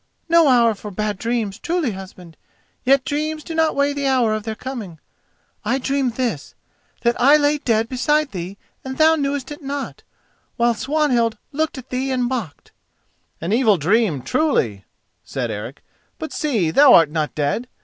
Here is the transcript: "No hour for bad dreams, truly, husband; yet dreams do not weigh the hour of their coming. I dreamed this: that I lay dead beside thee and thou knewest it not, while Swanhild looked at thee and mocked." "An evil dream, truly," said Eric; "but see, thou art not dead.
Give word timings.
"No 0.27 0.47
hour 0.47 0.73
for 0.73 0.89
bad 0.89 1.19
dreams, 1.19 1.59
truly, 1.59 1.91
husband; 1.91 2.35
yet 2.83 3.05
dreams 3.05 3.43
do 3.43 3.53
not 3.53 3.75
weigh 3.75 3.93
the 3.93 4.07
hour 4.07 4.33
of 4.33 4.41
their 4.41 4.55
coming. 4.55 4.99
I 5.63 5.77
dreamed 5.77 6.13
this: 6.15 6.55
that 7.01 7.21
I 7.21 7.37
lay 7.37 7.59
dead 7.59 7.87
beside 7.87 8.31
thee 8.31 8.57
and 8.83 8.97
thou 8.97 9.15
knewest 9.15 9.51
it 9.51 9.61
not, 9.61 10.01
while 10.57 10.73
Swanhild 10.73 11.37
looked 11.51 11.77
at 11.77 11.91
thee 11.91 12.09
and 12.09 12.23
mocked." 12.25 12.71
"An 13.39 13.53
evil 13.53 13.77
dream, 13.77 14.23
truly," 14.23 14.85
said 15.23 15.51
Eric; 15.51 15.83
"but 16.17 16.33
see, 16.33 16.71
thou 16.71 16.95
art 16.95 17.11
not 17.11 17.35
dead. 17.35 17.67